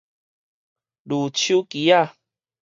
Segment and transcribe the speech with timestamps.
[1.05, 2.15] 攄手機仔